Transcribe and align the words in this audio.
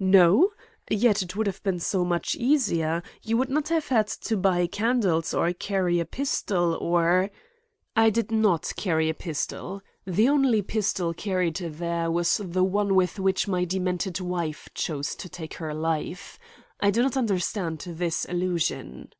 "No? 0.00 0.48
Yet 0.88 1.20
it 1.20 1.36
would 1.36 1.46
have 1.46 1.62
been 1.62 1.78
so 1.78 2.06
much 2.06 2.34
easier. 2.36 3.02
You 3.22 3.36
would 3.36 3.50
not 3.50 3.68
have 3.68 3.88
had 3.88 4.06
to 4.06 4.34
buy 4.34 4.66
candles 4.66 5.34
or 5.34 5.52
carry 5.52 6.00
a 6.00 6.06
pistol 6.06 6.78
or—" 6.80 7.30
"I 7.94 8.08
did 8.08 8.30
not 8.30 8.72
carry 8.78 9.10
a 9.10 9.12
pistol. 9.14 9.82
The 10.06 10.26
only 10.26 10.62
pistol 10.62 11.12
carried 11.12 11.56
there 11.56 12.10
was 12.10 12.38
the 12.42 12.64
one 12.64 12.94
with 12.94 13.18
which 13.18 13.46
my 13.46 13.66
demented 13.66 14.20
wife 14.20 14.70
chose 14.72 15.14
to 15.16 15.28
take 15.28 15.52
her 15.58 15.74
life. 15.74 16.38
I 16.80 16.90
do 16.90 17.02
not 17.02 17.14
understand 17.18 17.84
this 17.86 18.24
allusion." 18.26 19.12